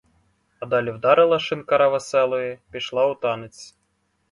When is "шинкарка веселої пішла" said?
1.39-3.07